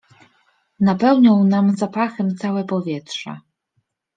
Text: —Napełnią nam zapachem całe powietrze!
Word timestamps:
—Napełnią 0.79 1.43
nam 1.43 1.75
zapachem 1.75 2.35
całe 2.35 2.63
powietrze! 2.63 3.37